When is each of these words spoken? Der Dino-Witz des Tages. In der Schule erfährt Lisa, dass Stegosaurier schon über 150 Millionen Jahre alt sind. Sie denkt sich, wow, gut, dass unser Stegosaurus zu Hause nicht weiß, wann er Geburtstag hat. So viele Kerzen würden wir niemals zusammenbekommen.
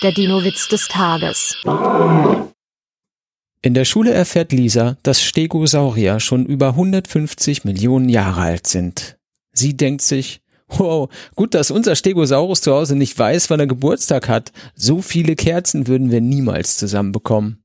Der 0.00 0.12
Dino-Witz 0.12 0.68
des 0.68 0.86
Tages. 0.86 1.56
In 3.62 3.74
der 3.74 3.84
Schule 3.84 4.12
erfährt 4.12 4.52
Lisa, 4.52 4.96
dass 5.02 5.20
Stegosaurier 5.20 6.20
schon 6.20 6.46
über 6.46 6.68
150 6.68 7.64
Millionen 7.64 8.08
Jahre 8.08 8.42
alt 8.42 8.68
sind. 8.68 9.18
Sie 9.52 9.76
denkt 9.76 10.02
sich, 10.02 10.40
wow, 10.68 11.08
gut, 11.34 11.54
dass 11.54 11.72
unser 11.72 11.96
Stegosaurus 11.96 12.60
zu 12.60 12.72
Hause 12.72 12.94
nicht 12.94 13.18
weiß, 13.18 13.50
wann 13.50 13.58
er 13.58 13.66
Geburtstag 13.66 14.28
hat. 14.28 14.52
So 14.76 15.02
viele 15.02 15.34
Kerzen 15.34 15.88
würden 15.88 16.12
wir 16.12 16.20
niemals 16.20 16.76
zusammenbekommen. 16.76 17.64